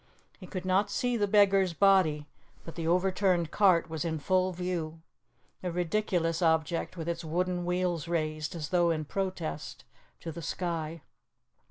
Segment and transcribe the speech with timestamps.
[0.39, 2.25] He could not see the beggar's body,
[2.65, 5.03] but the overturned cart was in full view,
[5.61, 9.83] a ridiculous object, with its wooden wheels raised, as though in protest,
[10.21, 11.03] to the sky.